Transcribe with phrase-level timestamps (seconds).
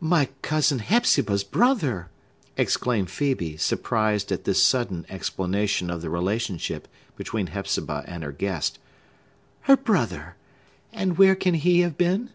[0.00, 2.08] "My cousin Hepzibah's brother?"
[2.56, 8.78] exclaimed Phœbe, surprised at this sudden explanation of the relationship between Hepzibah and her guest.
[9.68, 10.36] "Her brother!
[10.94, 12.30] And where can he have been?"